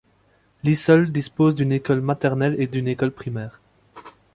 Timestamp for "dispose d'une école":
1.11-2.01